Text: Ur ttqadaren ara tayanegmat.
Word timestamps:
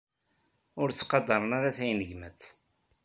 Ur 0.81 0.89
ttqadaren 0.91 1.51
ara 1.57 1.75
tayanegmat. 1.77 2.41